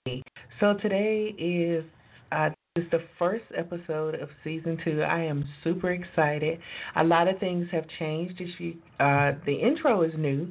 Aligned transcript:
So 0.61 0.75
today 0.81 1.35
is 1.37 1.83
uh, 2.31 2.51
is 2.77 2.85
the 2.91 3.03
first 3.19 3.43
episode 3.57 4.15
of 4.15 4.29
season 4.41 4.77
two. 4.85 5.01
I 5.01 5.23
am 5.23 5.43
super 5.61 5.91
excited. 5.91 6.59
A 6.95 7.03
lot 7.03 7.27
of 7.27 7.39
things 7.39 7.67
have 7.73 7.83
changed. 7.99 8.41
Uh, 9.01 9.33
the 9.45 9.59
intro 9.61 10.03
is 10.03 10.13
new. 10.17 10.49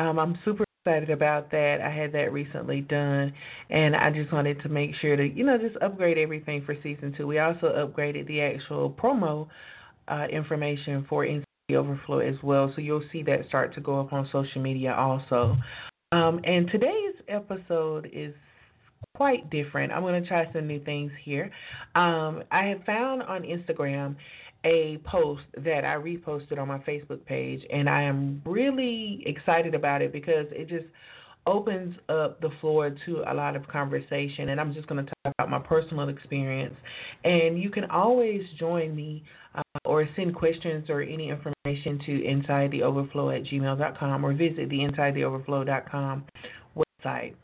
Um, 0.00 0.18
I'm 0.18 0.36
super 0.44 0.64
excited 0.84 1.08
about 1.08 1.50
that. 1.50 1.78
I 1.80 1.90
had 1.90 2.12
that 2.12 2.30
recently 2.32 2.82
done, 2.82 3.32
and 3.70 3.96
I 3.96 4.10
just 4.10 4.30
wanted 4.30 4.60
to 4.62 4.68
make 4.68 4.90
sure 5.00 5.16
to, 5.16 5.26
you 5.26 5.44
know, 5.44 5.56
just 5.56 5.76
upgrade 5.82 6.18
everything 6.18 6.62
for 6.64 6.76
season 6.82 7.14
two. 7.16 7.26
We 7.26 7.38
also 7.38 7.68
upgraded 7.68 8.26
the 8.26 8.42
actual 8.42 8.90
promo 8.90 9.48
uh, 10.08 10.26
information 10.30 11.06
for 11.08 11.26
the 11.68 11.76
Overflow 11.76 12.18
as 12.18 12.34
well, 12.42 12.70
so 12.74 12.82
you'll 12.82 13.04
see 13.10 13.22
that 13.22 13.48
start 13.48 13.74
to 13.74 13.80
go 13.80 13.98
up 13.98 14.12
on 14.12 14.28
social 14.30 14.60
media 14.60 14.94
also. 14.94 15.56
Um, 16.12 16.40
and 16.44 16.68
today's 16.70 17.14
episode 17.28 18.10
is 18.12 18.34
quite 19.16 19.48
different. 19.48 19.90
I'm 19.90 20.02
going 20.02 20.22
to 20.22 20.28
try 20.28 20.52
some 20.52 20.66
new 20.66 20.84
things 20.84 21.12
here. 21.22 21.50
Um, 21.94 22.42
I 22.50 22.64
have 22.66 22.84
found 22.84 23.22
on 23.22 23.42
Instagram 23.42 24.16
a 24.64 24.98
post 25.04 25.44
that 25.58 25.84
I 25.84 25.96
reposted 25.96 26.58
on 26.58 26.68
my 26.68 26.78
Facebook 26.78 27.24
page, 27.26 27.60
and 27.72 27.88
I 27.88 28.02
am 28.02 28.42
really 28.44 29.22
excited 29.26 29.74
about 29.74 30.02
it 30.02 30.12
because 30.12 30.46
it 30.50 30.68
just 30.68 30.86
opens 31.46 31.94
up 32.08 32.40
the 32.40 32.50
floor 32.60 32.94
to 33.04 33.22
a 33.30 33.34
lot 33.34 33.56
of 33.56 33.66
conversation. 33.68 34.48
And 34.48 34.60
I'm 34.60 34.72
just 34.72 34.86
going 34.86 35.04
to 35.04 35.10
talk 35.10 35.34
about 35.38 35.50
my 35.50 35.58
personal 35.58 36.08
experience. 36.08 36.74
And 37.24 37.60
you 37.60 37.70
can 37.70 37.84
always 37.90 38.42
join 38.58 38.96
me 38.96 39.22
uh, 39.54 39.62
or 39.84 40.08
send 40.16 40.34
questions 40.34 40.88
or 40.88 41.02
any 41.02 41.28
information 41.28 41.98
to 42.06 42.12
insidetheoverflow 42.22 43.38
at 43.38 43.44
gmail.com 43.46 44.24
or 44.24 44.32
visit 44.32 44.68
the 44.70 44.78
insidetheoverflow.com 44.78 46.24
website. 46.76 47.34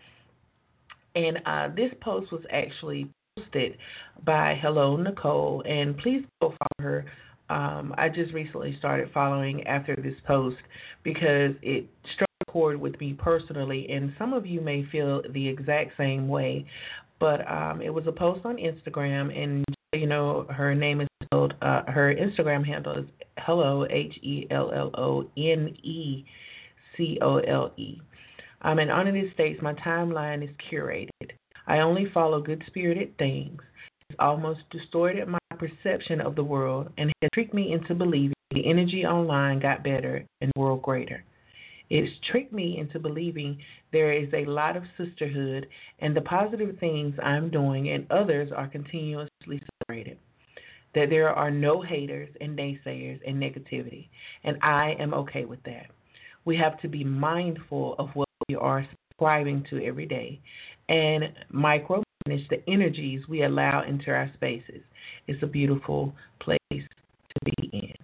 And 1.14 1.40
uh, 1.44 1.68
this 1.74 1.92
post 2.00 2.32
was 2.32 2.42
actually 2.50 3.10
posted 3.50 3.76
by 4.24 4.58
Hello 4.60 4.96
Nicole, 4.96 5.62
and 5.66 5.96
please 5.98 6.24
go 6.40 6.50
follow 6.50 6.88
her. 6.88 7.04
Um, 7.48 7.94
I 7.98 8.08
just 8.08 8.32
recently 8.32 8.76
started 8.78 9.10
following 9.12 9.66
after 9.66 9.96
this 9.96 10.14
post 10.26 10.56
because 11.02 11.52
it 11.62 11.86
struck 12.14 12.28
a 12.42 12.50
chord 12.50 12.80
with 12.80 12.98
me 13.00 13.14
personally, 13.14 13.88
and 13.90 14.12
some 14.18 14.32
of 14.32 14.46
you 14.46 14.60
may 14.60 14.86
feel 14.92 15.22
the 15.32 15.48
exact 15.48 15.92
same 15.96 16.28
way. 16.28 16.64
But 17.18 17.50
um, 17.50 17.82
it 17.82 17.92
was 17.92 18.06
a 18.06 18.12
post 18.12 18.44
on 18.44 18.56
Instagram, 18.56 19.36
and 19.36 19.64
you 19.92 20.06
know 20.06 20.46
her 20.50 20.74
name 20.74 21.00
is 21.00 21.08
spelled. 21.24 21.54
Uh, 21.60 21.82
her 21.88 22.14
Instagram 22.14 22.64
handle 22.64 22.98
is 22.98 23.06
Hello 23.38 23.86
H 23.90 24.16
E 24.22 24.46
L 24.50 24.70
L 24.72 24.90
O 24.94 25.22
N 25.36 25.74
E 25.82 26.24
C 26.96 27.18
O 27.20 27.38
L 27.38 27.72
E. 27.76 28.00
Um, 28.62 28.78
and 28.78 28.90
on 28.90 29.08
it 29.08 29.32
states 29.34 29.60
my 29.62 29.72
timeline 29.74 30.44
is 30.44 30.50
curated. 30.70 31.08
I 31.70 31.82
only 31.82 32.06
follow 32.12 32.40
good 32.40 32.64
spirited 32.66 33.16
things. 33.16 33.62
It's 34.08 34.18
almost 34.18 34.68
distorted 34.70 35.28
my 35.28 35.38
perception 35.56 36.20
of 36.20 36.34
the 36.34 36.42
world 36.42 36.88
and 36.98 37.12
has 37.22 37.30
tricked 37.32 37.54
me 37.54 37.72
into 37.72 37.94
believing 37.94 38.34
the 38.50 38.68
energy 38.68 39.06
online 39.06 39.60
got 39.60 39.84
better 39.84 40.24
and 40.40 40.50
the 40.52 40.60
world 40.60 40.82
greater. 40.82 41.22
It's 41.88 42.10
tricked 42.28 42.52
me 42.52 42.78
into 42.78 42.98
believing 42.98 43.56
there 43.92 44.12
is 44.12 44.28
a 44.34 44.46
lot 44.46 44.76
of 44.76 44.82
sisterhood 44.98 45.68
and 46.00 46.16
the 46.16 46.22
positive 46.22 46.76
things 46.80 47.14
I'm 47.22 47.50
doing 47.50 47.90
and 47.90 48.04
others 48.10 48.50
are 48.50 48.66
continuously 48.66 49.62
celebrated. 49.86 50.18
That 50.96 51.08
there 51.08 51.30
are 51.30 51.52
no 51.52 51.82
haters 51.82 52.30
and 52.40 52.58
naysayers 52.58 53.20
and 53.24 53.40
negativity. 53.40 54.08
And 54.42 54.58
I 54.60 54.96
am 54.98 55.14
okay 55.14 55.44
with 55.44 55.62
that. 55.66 55.86
We 56.44 56.56
have 56.56 56.80
to 56.80 56.88
be 56.88 57.04
mindful 57.04 57.94
of 58.00 58.08
what 58.14 58.28
we 58.48 58.56
are 58.56 58.84
subscribing 59.20 59.64
to 59.70 59.84
every 59.84 60.06
day 60.06 60.40
and 60.90 61.32
micromanage 61.54 62.48
the 62.50 62.62
energies 62.68 63.22
we 63.28 63.44
allow 63.44 63.84
into 63.84 64.10
our 64.10 64.30
spaces. 64.34 64.82
It's 65.26 65.42
a 65.42 65.46
beautiful 65.46 66.12
place 66.40 66.58
to 66.70 67.44
be 67.44 67.70
in. 67.72 67.94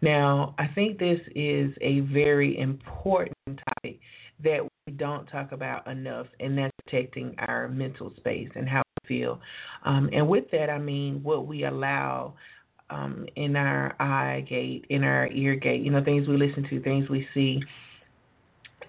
Now, 0.00 0.54
I 0.58 0.68
think 0.68 0.98
this 0.98 1.20
is 1.34 1.72
a 1.80 2.00
very 2.00 2.58
important 2.58 3.36
topic 3.46 3.98
that 4.44 4.60
we 4.86 4.92
don't 4.92 5.26
talk 5.26 5.52
about 5.52 5.86
enough, 5.88 6.26
and 6.38 6.56
that's 6.56 6.72
protecting 6.84 7.34
our 7.48 7.68
mental 7.68 8.12
space 8.16 8.48
and 8.54 8.68
how 8.68 8.82
we 9.02 9.08
feel. 9.08 9.40
Um, 9.84 10.08
and 10.12 10.28
with 10.28 10.44
that, 10.52 10.70
I 10.70 10.78
mean 10.78 11.22
what 11.22 11.46
we 11.46 11.64
allow 11.64 12.34
um, 12.90 13.26
in 13.34 13.56
our 13.56 13.96
eye 13.98 14.44
gate, 14.48 14.84
in 14.90 15.02
our 15.02 15.26
ear 15.28 15.56
gate, 15.56 15.82
you 15.82 15.90
know, 15.90 16.04
things 16.04 16.28
we 16.28 16.36
listen 16.36 16.68
to, 16.70 16.80
things 16.82 17.08
we 17.08 17.26
see, 17.34 17.60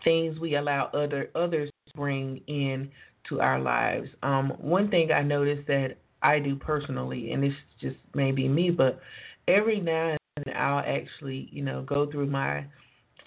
things 0.04 0.38
we 0.40 0.56
allow 0.56 0.92
other 0.94 1.32
others 1.34 1.72
bring 1.96 2.42
in 2.48 2.92
to 3.30 3.42
our 3.42 3.60
lives. 3.60 4.10
Um, 4.24 4.54
one 4.60 4.90
thing 4.90 5.12
I 5.12 5.22
noticed 5.22 5.68
that 5.68 5.98
I 6.22 6.40
do 6.40 6.56
personally, 6.56 7.32
and 7.32 7.44
this 7.44 7.54
just 7.80 7.98
may 8.16 8.32
be 8.32 8.48
me, 8.48 8.72
but 8.72 9.00
every 9.48 9.80
now 9.80 10.10
and 10.10 10.46
then 10.46 10.56
I'll 10.56 10.80
actually, 10.80 11.50
you 11.52 11.64
know, 11.64 11.82
go 11.84 12.10
through 12.10 12.28
my 12.28 12.66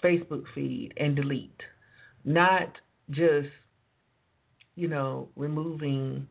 Facebook 0.03 0.45
feed 0.55 0.93
and 0.97 1.15
delete. 1.15 1.61
Not 2.25 2.73
just, 3.11 3.49
you 4.77 4.89
know, 4.89 5.29
removing 5.37 6.27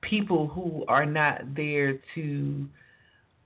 people 0.00 0.46
who 0.48 0.84
are 0.88 1.06
not 1.06 1.54
there 1.54 1.98
to 2.14 2.66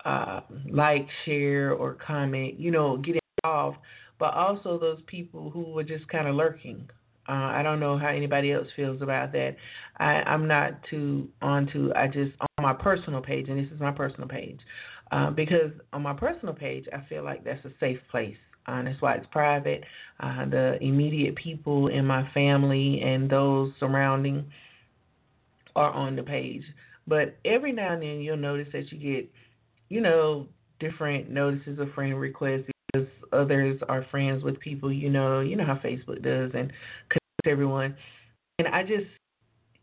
uh, 0.04 0.40
like, 0.70 1.06
share, 1.24 1.72
or 1.72 1.94
comment, 1.94 2.58
you 2.58 2.70
know, 2.70 2.96
get 2.96 3.16
involved, 3.42 3.78
but 4.18 4.34
also 4.34 4.78
those 4.78 5.00
people 5.06 5.50
who 5.50 5.62
were 5.62 5.84
just 5.84 6.06
kind 6.08 6.28
of 6.28 6.34
lurking 6.34 6.88
uh, 7.28 7.32
I 7.52 7.62
don't 7.62 7.80
know 7.80 7.98
how 7.98 8.08
anybody 8.08 8.52
else 8.52 8.68
feels 8.74 9.02
about 9.02 9.32
that. 9.32 9.56
I, 9.98 10.22
I'm 10.22 10.48
not 10.48 10.72
too 10.88 11.28
onto. 11.42 11.92
I 11.94 12.06
just 12.06 12.32
on 12.40 12.48
my 12.62 12.72
personal 12.72 13.20
page, 13.20 13.48
and 13.48 13.58
this 13.58 13.70
is 13.72 13.80
my 13.80 13.92
personal 13.92 14.28
page, 14.28 14.60
uh, 15.12 15.30
because 15.30 15.72
on 15.92 16.02
my 16.02 16.14
personal 16.14 16.54
page, 16.54 16.86
I 16.92 17.06
feel 17.08 17.24
like 17.24 17.44
that's 17.44 17.64
a 17.64 17.70
safe 17.80 17.98
place. 18.10 18.36
Uh, 18.66 18.82
that's 18.82 19.00
why 19.00 19.14
it's 19.14 19.26
private. 19.30 19.84
Uh, 20.20 20.44
the 20.46 20.78
immediate 20.82 21.34
people 21.36 21.88
in 21.88 22.04
my 22.04 22.28
family 22.32 23.00
and 23.02 23.30
those 23.30 23.72
surrounding 23.80 24.44
are 25.74 25.90
on 25.90 26.16
the 26.16 26.22
page. 26.22 26.62
But 27.06 27.38
every 27.44 27.72
now 27.72 27.94
and 27.94 28.02
then, 28.02 28.20
you'll 28.20 28.36
notice 28.36 28.68
that 28.72 28.92
you 28.92 28.98
get, 28.98 29.30
you 29.88 30.00
know, 30.02 30.46
different 30.80 31.30
notices 31.30 31.78
of 31.78 31.92
friend 31.94 32.18
requests 32.20 32.64
because 32.92 33.08
others 33.32 33.80
are 33.88 34.04
friends 34.10 34.42
with 34.42 34.60
people 34.60 34.92
you 34.92 35.08
know. 35.08 35.40
You 35.40 35.56
know 35.56 35.64
how 35.64 35.76
Facebook 35.76 36.22
does 36.22 36.50
and 36.54 36.72
everyone. 37.48 37.96
And 38.58 38.68
I 38.68 38.82
just, 38.82 39.06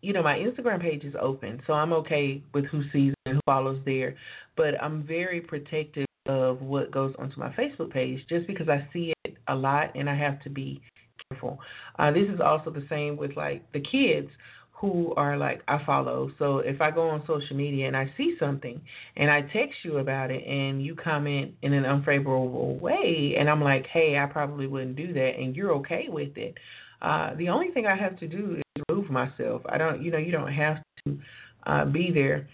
you 0.02 0.14
know, 0.14 0.24
my 0.24 0.38
Instagram 0.38 0.82
page 0.82 1.04
is 1.04 1.16
open, 1.20 1.62
so 1.66 1.74
I'm 1.74 1.94
okay 1.94 2.44
with 2.54 2.66
who 2.66 2.84
sees 2.92 3.14
and 3.26 3.36
who 3.36 3.42
follows 3.46 3.80
there. 3.86 4.16
But 4.56 4.82
I'm 4.82 5.04
very 5.04 5.42
protective 5.42 6.06
of 6.28 6.62
what 6.62 6.92
goes 6.92 7.14
onto 7.20 7.40
my 7.40 7.50
Facebook 7.50 7.92
page 7.92 8.20
just 8.28 8.48
because 8.48 8.68
I 8.70 8.88
see 8.92 9.14
it 9.26 9.36
a 9.48 9.56
lot 9.56 9.92
and 9.96 10.10
I 10.10 10.16
have 10.16 10.42
to 10.42 10.50
be 10.50 10.82
careful. 11.30 11.60
Uh, 12.00 12.12
this 12.12 12.28
is 12.34 12.40
also 12.40 12.70
the 12.70 12.86
same 12.90 13.18
with 13.18 13.36
like 13.36 13.72
the 13.74 13.80
kids 13.80 14.30
who 14.72 15.14
are 15.16 15.38
like 15.38 15.62
I 15.68 15.84
follow. 15.86 16.30
So 16.38 16.60
if 16.60 16.82
I 16.82 16.92
go 16.92 17.10
on 17.10 17.24
social 17.26 17.56
media 17.56 17.88
and 17.88 17.96
I 17.96 18.12
see 18.18 18.36
something 18.40 18.82
and 19.16 19.32
I 19.32 19.42
text 19.42 19.76
you 19.84 20.00
about 20.00 20.32
it 20.32 20.46
and 20.46 20.84
you 20.84 20.96
comment 20.96 21.54
in 21.62 21.74
an 21.74 21.86
unfavorable 21.86 22.78
way 22.78 23.36
and 23.40 23.50
I'm 23.50 23.62
like, 23.64 23.86
"Hey, 23.88 24.18
I 24.18 24.26
probably 24.26 24.68
wouldn't 24.68 24.96
do 24.96 25.14
that," 25.14 25.38
and 25.38 25.56
you're 25.56 25.72
okay 25.76 26.08
with 26.10 26.38
it. 26.38 26.56
Uh, 27.02 27.36
the 27.36 27.50
only 27.50 27.72
thing 27.72 27.86
I 27.86 27.96
have 27.96 28.18
to 28.20 28.28
do 28.28 28.58
is 28.58 28.84
remove 28.90 29.10
myself. 29.10 29.62
I 29.68 29.78
don't, 29.78 30.02
you 30.02 30.12
know, 30.12 30.18
you 30.18 30.32
don't 30.32 30.52
have 30.52 30.78
to 31.06 31.20
uh, 31.68 31.86
be 31.86 32.12
there. 32.12 32.48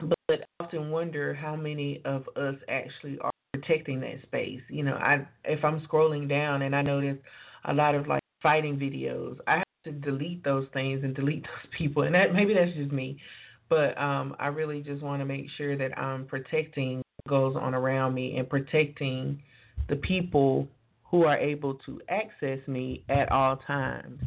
But 0.00 0.18
I 0.30 0.64
often 0.64 0.90
wonder 0.90 1.34
how 1.34 1.56
many 1.56 2.00
of 2.04 2.28
us 2.36 2.54
actually 2.68 3.18
are 3.20 3.30
protecting 3.52 4.00
that 4.00 4.22
space. 4.22 4.60
You 4.68 4.84
know, 4.84 4.94
I 4.94 5.26
if 5.44 5.64
I'm 5.64 5.80
scrolling 5.80 6.28
down 6.28 6.62
and 6.62 6.76
I 6.76 6.82
notice 6.82 7.16
a 7.64 7.72
lot 7.72 7.94
of 7.94 8.06
like 8.06 8.22
fighting 8.42 8.78
videos. 8.78 9.38
I 9.46 9.56
have 9.58 9.64
to 9.84 9.92
delete 9.92 10.44
those 10.44 10.66
things 10.72 11.02
and 11.02 11.14
delete 11.14 11.42
those 11.44 11.72
people, 11.76 12.02
and 12.04 12.14
that 12.14 12.32
maybe 12.32 12.54
that's 12.54 12.74
just 12.76 12.92
me, 12.92 13.18
but 13.68 13.98
um, 13.98 14.34
I 14.38 14.48
really 14.48 14.80
just 14.80 15.02
want 15.02 15.20
to 15.20 15.26
make 15.26 15.46
sure 15.56 15.76
that 15.76 15.96
I'm 15.98 16.26
protecting 16.26 16.98
what 16.98 17.30
goes 17.30 17.56
on 17.56 17.74
around 17.74 18.14
me 18.14 18.36
and 18.38 18.48
protecting 18.48 19.42
the 19.88 19.96
people 19.96 20.68
who 21.10 21.24
are 21.24 21.38
able 21.38 21.74
to 21.74 22.00
access 22.08 22.58
me 22.66 23.04
at 23.08 23.30
all 23.32 23.56
times. 23.56 24.20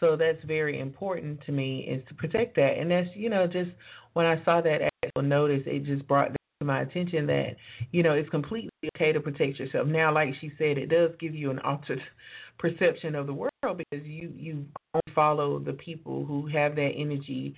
So 0.00 0.16
that's 0.16 0.42
very 0.44 0.80
important 0.80 1.40
to 1.46 1.52
me 1.52 1.80
is 1.80 2.02
to 2.08 2.14
protect 2.14 2.56
that. 2.56 2.78
And 2.78 2.90
that's, 2.90 3.08
you 3.14 3.30
know, 3.30 3.46
just 3.46 3.70
when 4.14 4.26
I 4.26 4.42
saw 4.44 4.60
that 4.60 4.90
actual 5.04 5.22
notice, 5.22 5.62
it 5.66 5.84
just 5.84 6.06
brought 6.08 6.32
to 6.32 6.66
my 6.66 6.82
attention 6.82 7.26
that, 7.26 7.56
you 7.92 8.02
know, 8.02 8.12
it's 8.12 8.28
completely 8.30 8.70
okay 8.96 9.12
to 9.12 9.20
protect 9.20 9.58
yourself. 9.58 9.86
Now, 9.86 10.12
like 10.12 10.34
she 10.40 10.50
said, 10.58 10.78
it 10.78 10.86
does 10.88 11.10
give 11.20 11.34
you 11.34 11.50
an 11.50 11.58
altered 11.60 12.00
perception 12.58 13.14
of 13.14 13.26
the 13.26 13.34
world 13.34 13.50
because 13.62 14.04
you, 14.04 14.32
you 14.36 14.64
only 14.94 15.14
follow 15.14 15.58
the 15.58 15.72
people 15.74 16.24
who 16.24 16.46
have 16.48 16.74
that 16.76 16.92
energy 16.96 17.54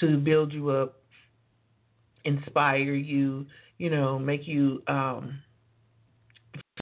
to 0.00 0.18
build 0.18 0.52
you 0.52 0.70
up, 0.70 0.96
inspire 2.24 2.94
you, 2.94 3.46
you 3.78 3.88
know, 3.88 4.18
make 4.18 4.46
you 4.46 4.82
um 4.88 5.38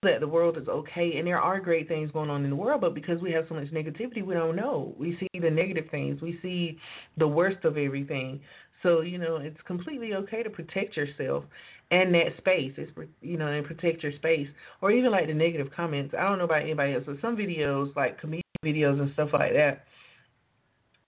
that 0.02 0.20
the 0.20 0.28
world 0.28 0.58
is 0.58 0.68
okay 0.68 1.18
and 1.18 1.26
there 1.26 1.40
are 1.40 1.60
great 1.60 1.88
things 1.88 2.10
going 2.10 2.30
on 2.30 2.44
in 2.44 2.50
the 2.50 2.56
world, 2.56 2.80
but 2.80 2.94
because 2.94 3.20
we 3.20 3.32
have 3.32 3.44
so 3.48 3.54
much 3.54 3.68
negativity, 3.68 4.24
we 4.24 4.34
don't 4.34 4.56
know. 4.56 4.94
We 4.98 5.16
see 5.18 5.40
the 5.40 5.50
negative 5.50 5.86
things, 5.90 6.20
we 6.20 6.38
see 6.42 6.78
the 7.16 7.28
worst 7.28 7.64
of 7.64 7.78
everything. 7.78 8.40
So 8.82 9.00
you 9.00 9.18
know, 9.18 9.36
it's 9.36 9.60
completely 9.66 10.14
okay 10.14 10.42
to 10.42 10.50
protect 10.50 10.96
yourself 10.96 11.44
and 11.90 12.14
that 12.14 12.36
space. 12.38 12.72
It's 12.76 12.92
you 13.22 13.38
know, 13.38 13.46
and 13.46 13.64
protect 13.64 14.02
your 14.02 14.12
space, 14.12 14.48
or 14.82 14.90
even 14.90 15.10
like 15.10 15.26
the 15.26 15.34
negative 15.34 15.68
comments. 15.74 16.14
I 16.18 16.22
don't 16.24 16.38
know 16.38 16.44
about 16.44 16.62
anybody 16.62 16.94
else, 16.94 17.04
but 17.06 17.20
some 17.22 17.36
videos 17.36 17.94
like 17.96 18.20
comedian 18.20 18.42
videos 18.64 19.00
and 19.00 19.12
stuff 19.14 19.30
like 19.32 19.52
that. 19.54 19.84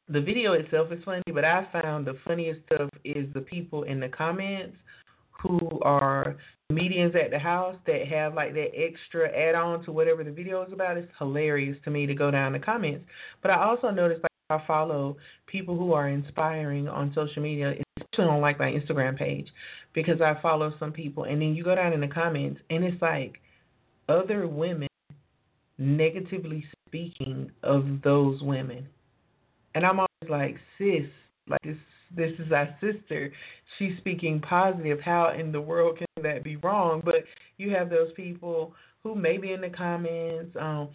The 0.08 0.20
video 0.20 0.52
itself 0.52 0.92
is 0.92 1.02
funny, 1.04 1.22
but 1.34 1.44
I 1.44 1.66
found 1.72 2.06
the 2.06 2.16
funniest 2.24 2.60
stuff 2.66 2.88
is 3.04 3.26
the 3.34 3.40
people 3.40 3.82
in 3.82 3.98
the 3.98 4.08
comments 4.08 4.76
who 5.42 5.58
are 5.82 6.36
comedians 6.68 7.14
at 7.14 7.30
the 7.30 7.38
house 7.38 7.76
that 7.86 8.06
have 8.08 8.34
like 8.34 8.54
that 8.54 8.70
extra 8.74 9.28
add 9.28 9.54
on 9.54 9.84
to 9.84 9.92
whatever 9.92 10.24
the 10.24 10.30
video 10.30 10.62
is 10.64 10.72
about. 10.72 10.96
It's 10.96 11.10
hilarious 11.18 11.76
to 11.84 11.90
me 11.90 12.06
to 12.06 12.14
go 12.14 12.30
down 12.30 12.52
the 12.52 12.58
comments. 12.58 13.04
But 13.42 13.52
I 13.52 13.62
also 13.62 13.90
noticed 13.90 14.22
like 14.22 14.32
I 14.50 14.66
follow 14.66 15.16
people 15.46 15.76
who 15.76 15.92
are 15.92 16.08
inspiring 16.08 16.88
on 16.88 17.12
social 17.14 17.42
media, 17.42 17.74
especially 17.98 18.30
on 18.30 18.40
like 18.40 18.58
my 18.58 18.70
Instagram 18.70 19.16
page, 19.16 19.48
because 19.92 20.20
I 20.20 20.40
follow 20.40 20.72
some 20.78 20.92
people 20.92 21.24
and 21.24 21.40
then 21.40 21.54
you 21.54 21.64
go 21.64 21.74
down 21.74 21.92
in 21.92 22.00
the 22.00 22.08
comments 22.08 22.60
and 22.70 22.84
it's 22.84 23.00
like 23.02 23.40
other 24.08 24.46
women 24.46 24.88
negatively 25.78 26.64
speaking 26.88 27.50
of 27.62 27.84
those 28.02 28.40
women. 28.42 28.86
And 29.74 29.84
I'm 29.84 29.98
always 29.98 30.30
like, 30.30 30.56
sis, 30.78 31.04
like 31.48 31.60
this 31.62 31.76
this 32.14 32.32
is 32.38 32.52
our 32.52 32.68
sister. 32.80 33.32
She's 33.78 33.96
speaking 33.98 34.40
positive. 34.40 35.00
How 35.00 35.32
in 35.38 35.52
the 35.52 35.60
world 35.60 35.98
can 35.98 36.06
that 36.22 36.44
be 36.44 36.56
wrong? 36.56 37.02
But 37.04 37.24
you 37.58 37.70
have 37.70 37.90
those 37.90 38.12
people 38.14 38.74
who 39.02 39.14
may 39.14 39.38
be 39.38 39.52
in 39.52 39.60
the 39.60 39.70
comments. 39.70 40.56
Um, 40.60 40.88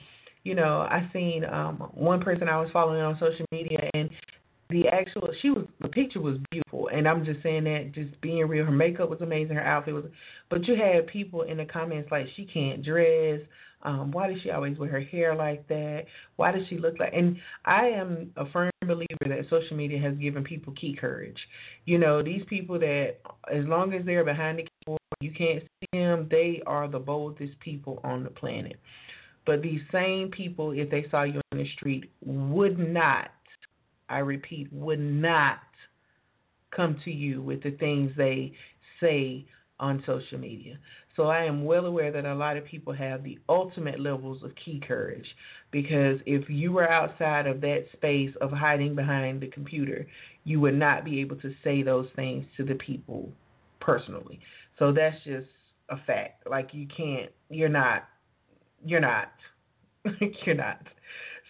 you 0.43 0.55
know, 0.55 0.81
I 0.81 1.09
seen 1.13 1.45
um 1.45 1.77
one 1.93 2.21
person 2.21 2.49
I 2.49 2.59
was 2.59 2.69
following 2.71 3.01
on 3.01 3.17
social 3.19 3.45
media 3.51 3.89
and 3.93 4.09
the 4.71 4.87
actual 4.87 5.29
she 5.41 5.49
was 5.49 5.65
the 5.81 5.87
picture 5.87 6.21
was 6.21 6.37
beautiful 6.49 6.89
and 6.93 7.07
I'm 7.07 7.23
just 7.23 7.43
saying 7.43 7.65
that 7.65 7.91
just 7.93 8.19
being 8.21 8.47
real 8.47 8.65
her 8.65 8.71
makeup 8.71 9.09
was 9.09 9.21
amazing 9.21 9.55
her 9.55 9.65
outfit 9.65 9.93
was 9.93 10.05
but 10.49 10.67
you 10.67 10.75
had 10.75 11.07
people 11.07 11.43
in 11.43 11.57
the 11.57 11.65
comments 11.65 12.11
like 12.11 12.27
she 12.35 12.45
can't 12.45 12.83
dress 12.83 13.41
um, 13.83 14.11
why 14.11 14.31
does 14.31 14.41
she 14.41 14.51
always 14.51 14.77
wear 14.77 14.89
her 14.89 15.01
hair 15.01 15.35
like 15.35 15.67
that? 15.67 16.03
Why 16.35 16.51
does 16.51 16.67
she 16.69 16.77
look 16.77 16.99
like? 16.99 17.13
And 17.13 17.37
I 17.65 17.87
am 17.87 18.31
a 18.37 18.49
firm 18.51 18.69
believer 18.85 19.07
that 19.27 19.45
social 19.49 19.75
media 19.75 19.99
has 19.99 20.15
given 20.17 20.43
people 20.43 20.73
key 20.73 20.95
courage. 20.99 21.37
You 21.85 21.97
know, 21.97 22.21
these 22.21 22.43
people 22.47 22.79
that, 22.79 23.15
as 23.51 23.65
long 23.65 23.93
as 23.93 24.05
they're 24.05 24.23
behind 24.23 24.59
the 24.59 24.67
keyboard, 24.85 24.99
you 25.19 25.31
can't 25.31 25.63
see 25.63 25.99
them. 25.99 26.27
They 26.29 26.61
are 26.65 26.87
the 26.87 26.99
boldest 26.99 27.59
people 27.59 27.99
on 28.03 28.23
the 28.23 28.29
planet. 28.29 28.77
But 29.45 29.61
these 29.61 29.81
same 29.91 30.29
people, 30.29 30.71
if 30.71 30.89
they 30.91 31.05
saw 31.09 31.23
you 31.23 31.41
in 31.51 31.57
the 31.57 31.67
street, 31.75 32.11
would 32.23 32.77
not, 32.77 33.31
I 34.11 34.19
repeat, 34.19 34.71
would 34.71 34.99
not 34.99 35.59
come 36.75 36.99
to 37.05 37.11
you 37.11 37.41
with 37.41 37.63
the 37.63 37.71
things 37.71 38.11
they 38.15 38.53
say 38.99 39.45
on 39.79 40.03
social 40.05 40.37
media. 40.37 40.77
So 41.15 41.23
I 41.23 41.43
am 41.43 41.65
well 41.65 41.85
aware 41.85 42.11
that 42.11 42.25
a 42.25 42.33
lot 42.35 42.55
of 42.55 42.63
people 42.63 42.93
have 42.93 43.23
the 43.23 43.39
ultimate 43.49 43.99
levels 43.99 44.43
of 44.43 44.51
key 44.63 44.81
courage 44.87 45.25
because 45.71 46.19
if 46.25 46.49
you 46.49 46.71
were 46.71 46.89
outside 46.89 47.47
of 47.47 47.59
that 47.61 47.85
space 47.93 48.33
of 48.39 48.51
hiding 48.51 48.95
behind 48.95 49.41
the 49.41 49.47
computer, 49.47 50.07
you 50.43 50.59
would 50.61 50.75
not 50.75 51.03
be 51.03 51.19
able 51.19 51.35
to 51.37 51.53
say 51.63 51.83
those 51.83 52.07
things 52.15 52.45
to 52.57 52.63
the 52.63 52.75
people 52.75 53.29
personally. 53.79 54.39
So 54.79 54.93
that's 54.93 55.17
just 55.25 55.47
a 55.89 55.97
fact. 56.05 56.47
Like 56.49 56.69
you 56.73 56.87
can't 56.95 57.31
you're 57.49 57.69
not 57.69 58.03
you're 58.85 59.01
not 59.01 59.31
you're 60.45 60.55
not. 60.55 60.81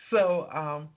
So 0.09 0.47
um 0.53 0.89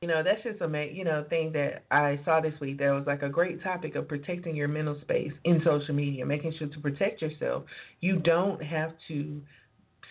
you 0.00 0.08
know 0.08 0.22
that's 0.22 0.42
just 0.42 0.62
a 0.62 0.90
you 0.90 1.04
know 1.04 1.26
thing 1.28 1.52
that 1.52 1.84
I 1.90 2.18
saw 2.24 2.40
this 2.40 2.58
week. 2.58 2.78
that 2.78 2.90
was 2.90 3.04
like 3.06 3.20
a 3.20 3.28
great 3.28 3.62
topic 3.62 3.96
of 3.96 4.08
protecting 4.08 4.56
your 4.56 4.66
mental 4.66 4.98
space 5.02 5.32
in 5.44 5.60
social 5.62 5.94
media, 5.94 6.24
making 6.24 6.54
sure 6.58 6.68
to 6.68 6.80
protect 6.80 7.20
yourself. 7.20 7.64
You 8.00 8.16
don't 8.16 8.62
have 8.62 8.94
to 9.08 9.42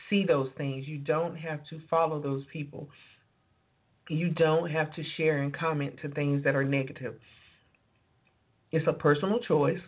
see 0.08 0.26
those 0.26 0.50
things. 0.58 0.88
You 0.88 1.00
don't 1.00 1.36
have 1.36 1.66
to 1.72 1.82
follow 1.90 2.22
those 2.22 2.44
people. 2.54 2.88
You 4.10 4.30
don't 4.30 4.70
have 4.70 4.94
to 4.94 5.04
share 5.18 5.42
and 5.42 5.52
comment 5.52 5.96
to 6.04 6.10
things 6.10 6.44
that 6.44 6.56
are 6.56 6.64
negative. 6.64 7.16
It's 8.72 8.88
a 8.88 8.94
personal 8.94 9.40
choice. 9.40 9.82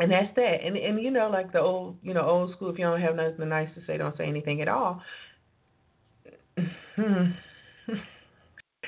And 0.00 0.10
that's 0.10 0.34
that. 0.34 0.64
And 0.64 0.76
and 0.76 1.00
you 1.00 1.12
know, 1.12 1.30
like 1.30 1.52
the 1.52 1.60
old 1.60 1.98
you 2.02 2.12
know, 2.12 2.22
old 2.22 2.52
school, 2.56 2.70
if 2.70 2.78
you 2.80 2.86
don't 2.86 3.00
have 3.00 3.14
nothing 3.14 3.48
nice 3.48 3.68
to 3.76 3.86
say, 3.86 3.98
don't 3.98 4.16
say 4.16 4.24
anything 4.24 4.62
at 4.62 4.68
all. 4.68 5.00
Hmm. 6.96 7.32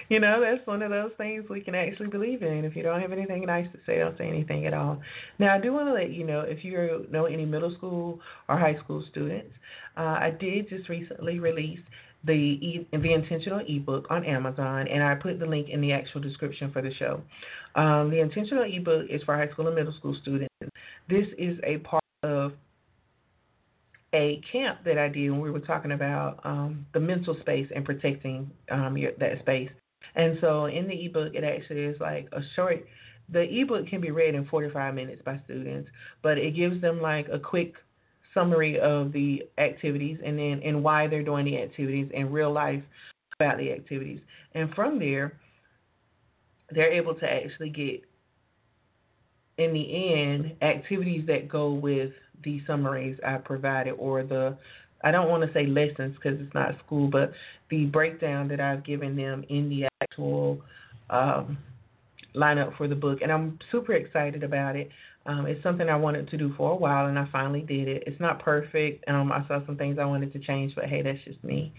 You 0.08 0.20
know, 0.20 0.40
that's 0.40 0.66
one 0.66 0.82
of 0.82 0.90
those 0.90 1.10
things 1.18 1.44
we 1.50 1.60
can 1.60 1.74
actually 1.74 2.08
believe 2.08 2.42
in. 2.42 2.64
If 2.64 2.76
you 2.76 2.82
don't 2.82 3.00
have 3.00 3.12
anything 3.12 3.44
nice 3.44 3.66
to 3.72 3.78
say, 3.84 3.98
don't 3.98 4.16
say 4.16 4.28
anything 4.28 4.66
at 4.66 4.74
all. 4.74 5.00
Now, 5.38 5.54
I 5.54 5.60
do 5.60 5.72
want 5.72 5.88
to 5.88 5.92
let 5.92 6.10
you 6.10 6.24
know 6.24 6.40
if 6.40 6.64
you 6.64 7.06
know 7.10 7.24
any 7.26 7.44
middle 7.44 7.74
school 7.74 8.20
or 8.48 8.58
high 8.58 8.76
school 8.82 9.04
students, 9.10 9.52
uh, 9.96 10.16
I 10.20 10.30
did 10.38 10.68
just 10.68 10.88
recently 10.88 11.40
release 11.40 11.80
the 12.24 12.32
e- 12.32 12.88
the 12.92 13.12
intentional 13.12 13.60
ebook 13.66 14.06
on 14.10 14.24
Amazon, 14.24 14.88
and 14.88 15.02
I 15.02 15.14
put 15.14 15.38
the 15.38 15.46
link 15.46 15.68
in 15.68 15.80
the 15.80 15.92
actual 15.92 16.20
description 16.20 16.72
for 16.72 16.82
the 16.82 16.92
show. 16.94 17.20
Um, 17.74 18.10
the 18.10 18.20
intentional 18.20 18.64
ebook 18.64 19.06
is 19.10 19.22
for 19.22 19.36
high 19.36 19.50
school 19.52 19.66
and 19.66 19.76
middle 19.76 19.94
school 19.94 20.16
students. 20.22 20.54
This 21.08 21.26
is 21.38 21.58
a 21.64 21.78
part 21.78 22.02
of 22.22 22.52
a 24.14 24.40
camp 24.50 24.80
that 24.84 24.98
I 24.98 25.08
did 25.08 25.30
when 25.30 25.40
we 25.40 25.50
were 25.50 25.60
talking 25.60 25.92
about 25.92 26.40
um, 26.44 26.86
the 26.94 27.00
mental 27.00 27.36
space 27.40 27.68
and 27.74 27.84
protecting 27.84 28.50
um, 28.70 28.96
your, 28.96 29.12
that 29.18 29.38
space. 29.40 29.70
And 30.14 30.38
so 30.40 30.66
in 30.66 30.86
the 30.86 31.06
ebook, 31.06 31.34
it 31.34 31.44
actually 31.44 31.84
is 31.84 32.00
like 32.00 32.28
a 32.32 32.40
short. 32.54 32.86
The 33.28 33.42
ebook 33.42 33.88
can 33.88 34.00
be 34.00 34.10
read 34.10 34.34
in 34.34 34.46
45 34.46 34.94
minutes 34.94 35.22
by 35.24 35.40
students, 35.44 35.90
but 36.22 36.38
it 36.38 36.54
gives 36.54 36.80
them 36.80 37.00
like 37.00 37.26
a 37.32 37.38
quick 37.38 37.74
summary 38.32 38.78
of 38.78 39.12
the 39.12 39.42
activities 39.58 40.18
and 40.24 40.38
then 40.38 40.60
and 40.64 40.82
why 40.84 41.08
they're 41.08 41.24
doing 41.24 41.46
the 41.46 41.58
activities 41.58 42.08
in 42.12 42.30
real 42.30 42.52
life 42.52 42.82
about 43.38 43.58
the 43.58 43.72
activities. 43.72 44.20
And 44.54 44.72
from 44.74 44.98
there, 44.98 45.38
they're 46.70 46.92
able 46.92 47.14
to 47.14 47.24
actually 47.24 47.70
get 47.70 48.02
in 49.58 49.72
the 49.72 50.14
end 50.14 50.52
activities 50.62 51.26
that 51.26 51.48
go 51.48 51.72
with 51.72 52.10
the 52.44 52.60
summaries 52.66 53.18
I 53.26 53.36
provided 53.36 53.92
or 53.92 54.22
the 54.22 54.56
I 55.04 55.10
don't 55.10 55.28
want 55.28 55.44
to 55.44 55.52
say 55.52 55.66
lessons 55.66 56.16
because 56.16 56.40
it's 56.40 56.54
not 56.54 56.74
school, 56.84 57.08
but 57.08 57.32
the 57.70 57.84
breakdown 57.84 58.48
that 58.48 58.60
I've 58.60 58.84
given 58.84 59.14
them 59.14 59.44
in 59.48 59.68
the 59.68 59.86
actual 60.10 60.60
um, 61.10 61.58
lineup 62.34 62.76
for 62.76 62.88
the 62.88 62.94
book, 62.94 63.20
and 63.22 63.32
I'm 63.32 63.58
super 63.72 63.94
excited 63.94 64.42
about 64.42 64.76
it. 64.76 64.90
Um, 65.26 65.46
it's 65.46 65.62
something 65.62 65.88
I 65.88 65.96
wanted 65.96 66.28
to 66.30 66.36
do 66.36 66.54
for 66.56 66.72
a 66.72 66.76
while, 66.76 67.06
and 67.06 67.18
I 67.18 67.28
finally 67.32 67.62
did 67.62 67.88
it. 67.88 68.04
It's 68.06 68.20
not 68.20 68.40
perfect. 68.40 69.08
Um, 69.08 69.32
I 69.32 69.46
saw 69.48 69.64
some 69.66 69.76
things 69.76 69.98
I 69.98 70.04
wanted 70.04 70.32
to 70.32 70.38
change, 70.38 70.74
but 70.74 70.84
hey, 70.84 71.02
that's 71.02 71.18
just 71.24 71.42
me. 71.42 71.72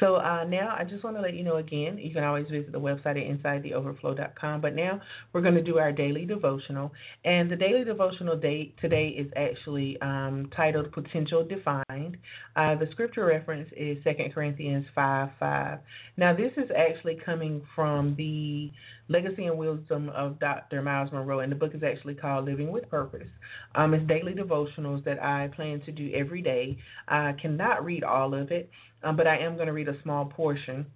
So 0.00 0.16
uh, 0.16 0.44
now 0.44 0.74
I 0.76 0.84
just 0.84 1.04
want 1.04 1.16
to 1.16 1.22
let 1.22 1.34
you 1.34 1.44
know 1.44 1.56
again, 1.56 1.98
you 1.98 2.12
can 2.12 2.24
always 2.24 2.48
visit 2.48 2.72
the 2.72 2.80
website 2.80 3.16
at 3.16 3.42
insidetheoverflow.com. 3.42 4.60
But 4.60 4.74
now 4.74 5.00
we're 5.32 5.42
going 5.42 5.54
to 5.54 5.62
do 5.62 5.78
our 5.78 5.92
daily 5.92 6.24
devotional, 6.24 6.92
and 7.24 7.50
the 7.50 7.56
daily 7.56 7.84
devotional 7.84 8.36
date 8.36 8.74
today 8.80 9.08
is 9.08 9.30
actually 9.36 10.00
um, 10.00 10.50
titled 10.56 10.92
"Potential 10.92 11.46
Defined." 11.46 12.16
Uh, 12.56 12.74
the 12.74 12.88
scripture 12.90 13.24
reference 13.24 13.68
is 13.76 13.98
2 14.04 14.10
Corinthians 14.34 14.84
5 14.94 15.28
5. 15.38 15.78
Now 16.16 16.34
this 16.34 16.52
is 16.56 16.70
actually 16.76 17.20
coming 17.24 17.62
from 17.74 18.14
the 18.16 18.72
Legacy 19.08 19.46
and 19.46 19.56
Wisdom 19.56 20.10
of 20.10 20.38
Dr. 20.38 20.82
Myles 20.82 21.10
Munroe, 21.12 21.40
and 21.40 21.50
the 21.50 21.56
book 21.56 21.74
is 21.74 21.82
actually 21.82 22.14
called 22.14 22.44
Living 22.44 22.70
with 22.70 22.87
purpose. 22.88 23.28
Um, 23.74 23.94
it's 23.94 24.06
daily 24.06 24.32
devotionals 24.32 25.04
that 25.04 25.22
I 25.22 25.48
plan 25.48 25.80
to 25.82 25.92
do 25.92 26.10
every 26.14 26.42
day. 26.42 26.78
I 27.06 27.34
cannot 27.40 27.84
read 27.84 28.04
all 28.04 28.34
of 28.34 28.50
it, 28.50 28.70
um, 29.02 29.16
but 29.16 29.26
I 29.26 29.38
am 29.38 29.54
going 29.54 29.66
to 29.66 29.72
read 29.72 29.88
a 29.88 30.02
small 30.02 30.26
portion 30.26 30.86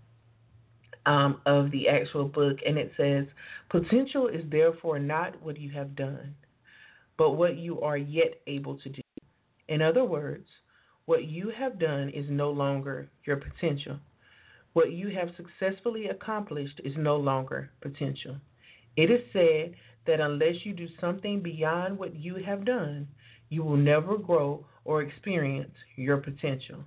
um, 1.06 1.40
of 1.46 1.70
the 1.70 1.88
actual 1.88 2.24
book, 2.24 2.58
and 2.66 2.78
it 2.78 2.92
says, 2.96 3.26
Potential 3.70 4.28
is 4.28 4.44
therefore 4.50 4.98
not 4.98 5.40
what 5.42 5.58
you 5.58 5.70
have 5.70 5.96
done, 5.96 6.34
but 7.16 7.32
what 7.32 7.56
you 7.56 7.80
are 7.80 7.96
yet 7.96 8.34
able 8.46 8.78
to 8.78 8.88
do. 8.88 9.02
In 9.68 9.82
other 9.82 10.04
words, 10.04 10.46
what 11.06 11.24
you 11.24 11.50
have 11.50 11.78
done 11.78 12.10
is 12.10 12.26
no 12.28 12.50
longer 12.50 13.08
your 13.24 13.36
potential. 13.36 13.98
What 14.72 14.92
you 14.92 15.08
have 15.08 15.30
successfully 15.36 16.06
accomplished 16.06 16.80
is 16.84 16.94
no 16.96 17.16
longer 17.16 17.70
potential. 17.80 18.36
It 18.96 19.10
is 19.10 19.20
said 19.32 19.74
that 20.06 20.20
unless 20.20 20.64
you 20.64 20.72
do 20.72 20.88
something 21.00 21.40
beyond 21.40 21.98
what 21.98 22.14
you 22.16 22.36
have 22.36 22.64
done, 22.64 23.06
you 23.48 23.62
will 23.62 23.76
never 23.76 24.16
grow 24.16 24.64
or 24.84 25.02
experience 25.02 25.74
your 25.96 26.16
potential. 26.16 26.78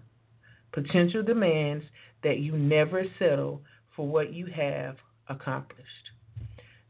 Potential 0.71 1.23
demands 1.23 1.85
that 2.23 2.39
you 2.39 2.57
never 2.57 3.03
settle 3.19 3.61
for 3.95 4.07
what 4.07 4.33
you 4.33 4.47
have 4.47 4.97
accomplished. 5.29 5.85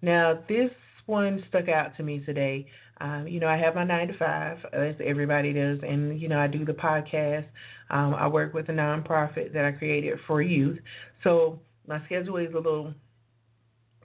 Now, 0.02 0.40
this 0.48 0.72
one 1.06 1.44
stuck 1.50 1.70
out 1.70 1.96
to 1.98 2.04
me 2.04 2.20
today. 2.26 2.68
Um, 3.00 3.28
you 3.28 3.40
know, 3.40 3.48
I 3.48 3.58
have 3.58 3.76
my 3.76 3.84
nine 3.84 4.08
to 4.08 4.18
five, 4.18 4.58
as 4.74 4.96
everybody 5.04 5.54
does, 5.54 5.80
and 5.84 6.20
you 6.20 6.30
know, 6.30 6.40
I 6.40 6.48
do 6.48 6.64
the 6.64 6.74
podcast. 6.74 7.46
Um, 7.90 8.16
I 8.16 8.28
work 8.28 8.54
with 8.54 8.70
a 8.70 8.72
nonprofit 8.72 9.54
that 9.54 9.66
I 9.66 9.72
created 9.74 10.18
for 10.26 10.42
youth, 10.42 10.80
so 11.24 11.60
my 11.88 12.04
schedule 12.06 12.38
is 12.38 12.54
a 12.54 12.58
little 12.58 12.94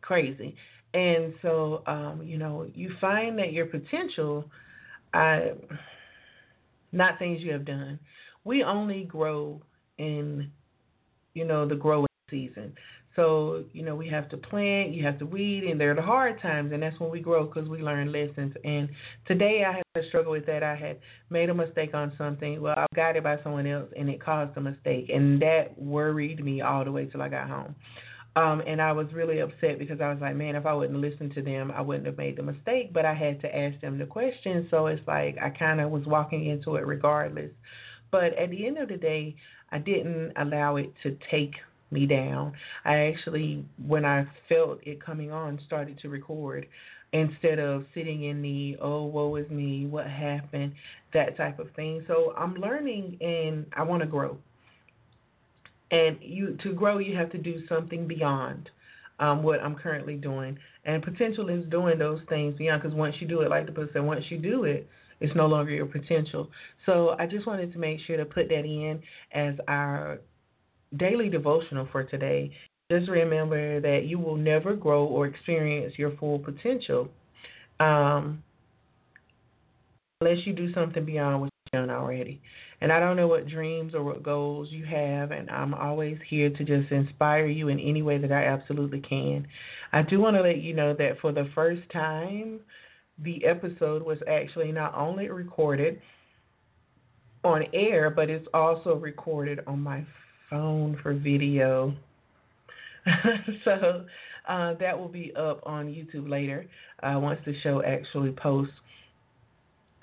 crazy. 0.02 0.56
And 0.92 1.34
so, 1.42 1.82
um, 1.86 2.22
you 2.24 2.36
know, 2.38 2.66
you 2.74 2.92
find 3.00 3.38
that 3.38 3.52
your 3.52 3.66
potential, 3.66 4.50
I, 5.14 5.52
not 6.92 7.18
things 7.18 7.40
you 7.42 7.52
have 7.52 7.64
done. 7.64 7.98
We 8.44 8.64
only 8.64 9.04
grow 9.04 9.62
in, 9.98 10.50
you 11.34 11.44
know, 11.44 11.68
the 11.68 11.76
growing 11.76 12.06
season. 12.30 12.72
So, 13.16 13.64
you 13.72 13.82
know, 13.82 13.96
we 13.96 14.08
have 14.08 14.28
to 14.30 14.36
plant, 14.36 14.92
you 14.92 15.04
have 15.04 15.18
to 15.18 15.26
weed, 15.26 15.64
and 15.64 15.80
there 15.80 15.90
are 15.90 15.96
the 15.96 16.02
hard 16.02 16.40
times, 16.40 16.72
and 16.72 16.82
that's 16.82 16.98
when 17.00 17.10
we 17.10 17.20
grow 17.20 17.44
because 17.44 17.68
we 17.68 17.82
learn 17.82 18.12
lessons. 18.12 18.54
And 18.64 18.88
today 19.26 19.64
I 19.66 19.72
had 19.72 19.82
to 20.00 20.08
struggle 20.08 20.30
with 20.30 20.46
that. 20.46 20.62
I 20.62 20.76
had 20.76 20.98
made 21.28 21.50
a 21.50 21.54
mistake 21.54 21.92
on 21.92 22.12
something. 22.16 22.62
Well, 22.62 22.74
I 22.76 22.86
got 22.94 23.16
it 23.16 23.24
by 23.24 23.42
someone 23.42 23.66
else, 23.66 23.90
and 23.96 24.08
it 24.08 24.22
caused 24.22 24.56
a 24.56 24.60
mistake, 24.60 25.10
and 25.12 25.42
that 25.42 25.76
worried 25.76 26.44
me 26.44 26.60
all 26.60 26.84
the 26.84 26.92
way 26.92 27.06
till 27.06 27.20
I 27.20 27.28
got 27.28 27.48
home. 27.48 27.74
Um, 28.36 28.62
and 28.66 28.80
I 28.80 28.92
was 28.92 29.08
really 29.12 29.40
upset 29.40 29.78
because 29.78 30.00
I 30.00 30.08
was 30.08 30.18
like, 30.20 30.36
man, 30.36 30.54
if 30.54 30.64
I 30.64 30.72
wouldn't 30.72 31.00
listen 31.00 31.30
to 31.30 31.42
them, 31.42 31.72
I 31.72 31.80
wouldn't 31.80 32.06
have 32.06 32.16
made 32.16 32.36
the 32.36 32.42
mistake. 32.42 32.92
But 32.92 33.04
I 33.04 33.14
had 33.14 33.40
to 33.40 33.56
ask 33.56 33.80
them 33.80 33.98
the 33.98 34.06
question, 34.06 34.68
so 34.70 34.86
it's 34.86 35.06
like 35.06 35.36
I 35.42 35.50
kind 35.50 35.80
of 35.80 35.90
was 35.90 36.06
walking 36.06 36.46
into 36.46 36.76
it 36.76 36.86
regardless. 36.86 37.50
But 38.10 38.34
at 38.38 38.50
the 38.50 38.66
end 38.66 38.78
of 38.78 38.88
the 38.88 38.96
day, 38.96 39.34
I 39.72 39.78
didn't 39.78 40.32
allow 40.36 40.76
it 40.76 40.92
to 41.02 41.16
take 41.30 41.54
me 41.90 42.06
down. 42.06 42.52
I 42.84 43.08
actually, 43.08 43.64
when 43.86 44.04
I 44.04 44.26
felt 44.48 44.78
it 44.82 45.04
coming 45.04 45.32
on, 45.32 45.60
started 45.66 45.98
to 46.00 46.08
record 46.08 46.66
instead 47.12 47.58
of 47.58 47.84
sitting 47.94 48.24
in 48.24 48.40
the, 48.42 48.76
oh, 48.80 49.04
woe 49.04 49.34
is 49.36 49.50
me, 49.50 49.86
what 49.86 50.06
happened, 50.06 50.72
that 51.12 51.36
type 51.36 51.58
of 51.58 51.68
thing. 51.74 52.04
So 52.06 52.32
I'm 52.36 52.54
learning 52.54 53.18
and 53.20 53.66
I 53.76 53.82
want 53.82 54.02
to 54.02 54.08
grow. 54.08 54.38
And 55.90 56.18
you 56.20 56.56
to 56.62 56.72
grow, 56.72 56.98
you 56.98 57.16
have 57.16 57.32
to 57.32 57.38
do 57.38 57.66
something 57.68 58.06
beyond 58.06 58.70
um, 59.18 59.42
what 59.42 59.60
I'm 59.60 59.74
currently 59.74 60.14
doing. 60.14 60.58
And 60.84 61.02
potential 61.02 61.48
is 61.48 61.64
doing 61.66 61.98
those 61.98 62.20
things 62.28 62.56
beyond, 62.56 62.82
because 62.82 62.96
once 62.96 63.16
you 63.20 63.28
do 63.28 63.40
it, 63.40 63.50
like 63.50 63.66
the 63.66 63.88
said, 63.92 64.02
once 64.02 64.24
you 64.28 64.38
do 64.38 64.64
it, 64.64 64.88
it's 65.20 65.34
no 65.36 65.46
longer 65.46 65.72
your 65.72 65.86
potential. 65.86 66.48
So 66.86 67.14
I 67.18 67.26
just 67.26 67.46
wanted 67.46 67.72
to 67.72 67.78
make 67.78 68.00
sure 68.06 68.16
to 68.16 68.24
put 68.24 68.48
that 68.48 68.64
in 68.64 69.02
as 69.32 69.54
our 69.68 70.20
daily 70.96 71.28
devotional 71.28 71.86
for 71.92 72.04
today. 72.04 72.52
Just 72.90 73.08
remember 73.08 73.80
that 73.80 74.04
you 74.06 74.18
will 74.18 74.36
never 74.36 74.74
grow 74.74 75.04
or 75.04 75.26
experience 75.26 75.94
your 75.96 76.16
full 76.16 76.38
potential 76.38 77.08
um, 77.78 78.42
unless 80.20 80.44
you 80.46 80.52
do 80.52 80.72
something 80.72 81.04
beyond 81.04 81.42
what 81.42 81.50
you've 81.72 81.86
done 81.86 81.94
already. 81.94 82.40
And 82.80 82.90
I 82.90 82.98
don't 82.98 83.16
know 83.16 83.28
what 83.28 83.46
dreams 83.46 83.94
or 83.94 84.02
what 84.02 84.22
goals 84.22 84.68
you 84.70 84.86
have, 84.86 85.32
and 85.32 85.50
I'm 85.50 85.74
always 85.74 86.16
here 86.28 86.48
to 86.48 86.64
just 86.64 86.90
inspire 86.90 87.46
you 87.46 87.68
in 87.68 87.78
any 87.78 88.00
way 88.00 88.16
that 88.16 88.32
I 88.32 88.46
absolutely 88.46 89.00
can. 89.00 89.46
I 89.92 90.02
do 90.02 90.18
want 90.18 90.36
to 90.36 90.42
let 90.42 90.58
you 90.62 90.74
know 90.74 90.94
that 90.94 91.20
for 91.20 91.30
the 91.30 91.50
first 91.54 91.82
time, 91.92 92.60
the 93.22 93.44
episode 93.44 94.02
was 94.02 94.18
actually 94.26 94.72
not 94.72 94.94
only 94.94 95.28
recorded 95.28 96.00
on 97.44 97.64
air, 97.74 98.08
but 98.10 98.30
it's 98.30 98.48
also 98.54 98.94
recorded 98.94 99.60
on 99.66 99.80
my 99.80 100.06
phone 100.48 100.98
for 101.02 101.14
video. 101.14 101.94
so 103.64 104.04
uh, 104.48 104.74
that 104.74 104.98
will 104.98 105.08
be 105.08 105.32
up 105.36 105.60
on 105.64 105.86
YouTube 105.86 106.28
later 106.28 106.66
uh, 107.02 107.18
once 107.18 107.40
the 107.44 107.54
show 107.62 107.82
actually 107.82 108.32
posts. 108.32 108.74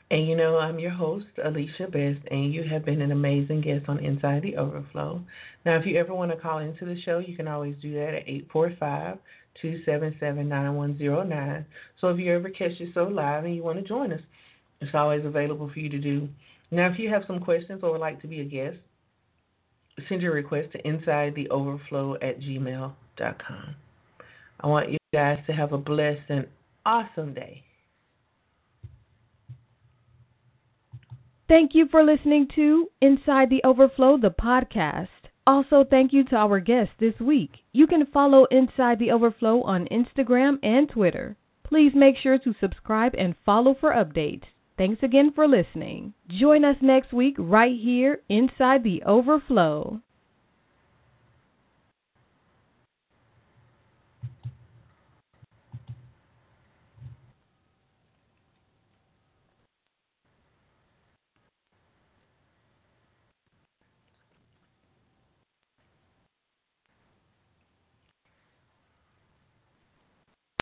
And 0.10 0.26
you 0.26 0.38
know, 0.38 0.58
I'm 0.58 0.80
your 0.80 0.92
host, 0.92 1.26
Alicia 1.44 1.88
Best, 1.92 2.26
and 2.32 2.54
you 2.54 2.64
have 2.64 2.86
been 2.86 3.02
an 3.02 3.12
amazing 3.12 3.62
guest 3.62 3.90
on 3.90 4.00
Inside 4.00 4.42
the 4.42 4.56
Overflow. 4.56 5.22
Now, 5.66 5.76
if 5.78 5.86
you 5.86 5.98
ever 6.00 6.14
want 6.14 6.32
to 6.32 6.38
call 6.38 6.60
into 6.60 6.86
the 6.86 7.00
show, 7.02 7.20
you 7.20 7.36
can 7.36 7.48
always 7.48 7.76
do 7.82 7.94
that 7.96 8.14
at 8.14 8.28
845 8.28 9.18
277 9.62 10.48
9109. 10.48 11.66
So 12.00 12.08
if 12.10 12.20
you 12.20 12.34
ever 12.34 12.50
catch 12.50 12.80
yourself 12.80 13.12
live 13.12 13.44
and 13.44 13.54
you 13.54 13.64
want 13.64 13.80
to 13.80 13.84
join 13.84 14.14
us, 14.14 14.22
it's 14.80 14.94
always 14.94 15.26
available 15.26 15.70
for 15.74 15.80
you 15.80 15.90
to 15.90 15.98
do. 15.98 16.30
Now, 16.72 16.90
if 16.90 17.00
you 17.00 17.10
have 17.10 17.24
some 17.28 17.40
questions 17.40 17.82
or 17.84 17.92
would 17.92 18.02
like 18.02 18.22
to 18.22 18.28
be 18.28 18.40
a 18.40 18.46
guest, 18.46 18.78
send 20.08 20.22
your 20.22 20.34
request 20.34 20.72
to 20.74 20.82
insidetheoverflow 20.84 22.24
at 22.24 22.40
gmail.com. 22.40 23.76
I 24.60 24.68
want 24.68 24.92
you 24.92 24.98
guys 25.14 25.40
to 25.48 25.54
have 25.54 25.74
a 25.74 25.78
blessed 25.78 26.30
and 26.30 26.48
awesome 26.86 27.34
day. 27.34 27.64
Thank 31.48 31.74
you 31.74 31.88
for 31.88 32.04
listening 32.04 32.50
to 32.56 32.90
Inside 33.00 33.50
the 33.50 33.64
Overflow, 33.64 34.18
the 34.18 34.32
podcast. 34.32 35.08
Also, 35.46 35.86
thank 35.90 36.12
you 36.12 36.26
to 36.26 36.36
our 36.36 36.60
guest 36.60 36.92
this 37.00 37.18
week. 37.22 37.52
You 37.72 37.88
can 37.88 38.06
follow 38.08 38.44
Inside 38.52 39.00
the 39.00 39.12
Overflow 39.12 39.62
on 39.62 39.88
Instagram 39.88 40.60
and 40.62 40.90
Twitter. 40.90 41.38
Please 41.64 41.94
make 41.96 42.18
sure 42.18 42.38
to 42.38 42.54
subscribe 42.60 43.16
and 43.18 43.34
follow 43.46 43.74
for 43.74 43.92
updates. 43.92 44.44
Thanks 44.78 45.02
again 45.02 45.32
for 45.32 45.48
listening. 45.48 46.14
Join 46.28 46.66
us 46.66 46.76
next 46.82 47.14
week 47.14 47.36
right 47.40 47.80
here 47.80 48.20
inside 48.28 48.84
the 48.84 49.02
Overflow. 49.04 50.02